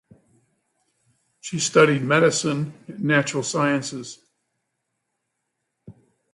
[1.41, 4.17] She studied medicine and natural sciences.